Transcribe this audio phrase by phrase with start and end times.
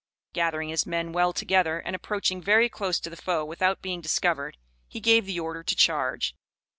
[0.33, 4.57] Gathering his men well together, and approaching very close to the foe without being discovered,
[4.87, 6.35] he gave the order to charge.